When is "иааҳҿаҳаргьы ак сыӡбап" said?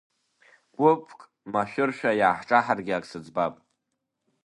2.19-3.55